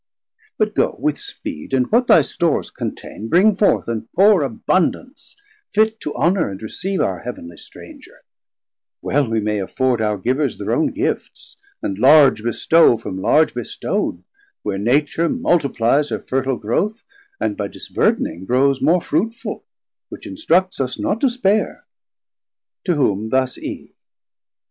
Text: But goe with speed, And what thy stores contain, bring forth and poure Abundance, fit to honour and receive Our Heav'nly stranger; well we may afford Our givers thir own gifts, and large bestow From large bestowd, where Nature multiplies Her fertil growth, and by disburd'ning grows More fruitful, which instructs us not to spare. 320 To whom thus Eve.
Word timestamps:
But 0.57 0.73
goe 0.73 0.95
with 0.97 1.19
speed, 1.19 1.75
And 1.75 1.91
what 1.91 2.07
thy 2.07 2.23
stores 2.23 2.71
contain, 2.71 3.27
bring 3.29 3.55
forth 3.55 3.87
and 3.87 4.11
poure 4.13 4.41
Abundance, 4.41 5.35
fit 5.75 5.99
to 5.99 6.15
honour 6.15 6.49
and 6.49 6.59
receive 6.59 7.01
Our 7.01 7.19
Heav'nly 7.19 7.57
stranger; 7.57 8.23
well 9.03 9.29
we 9.29 9.39
may 9.39 9.59
afford 9.59 10.01
Our 10.01 10.17
givers 10.17 10.57
thir 10.57 10.71
own 10.71 10.87
gifts, 10.87 11.57
and 11.83 11.99
large 11.99 12.41
bestow 12.41 12.97
From 12.97 13.21
large 13.21 13.53
bestowd, 13.53 14.23
where 14.63 14.79
Nature 14.79 15.29
multiplies 15.29 16.09
Her 16.09 16.17
fertil 16.17 16.55
growth, 16.59 17.03
and 17.39 17.55
by 17.55 17.67
disburd'ning 17.67 18.45
grows 18.47 18.81
More 18.81 19.01
fruitful, 19.01 19.63
which 20.09 20.25
instructs 20.25 20.81
us 20.81 20.97
not 20.97 21.21
to 21.21 21.29
spare. 21.29 21.85
320 22.85 22.85
To 22.85 22.93
whom 22.95 23.29
thus 23.29 23.55
Eve. 23.59 23.93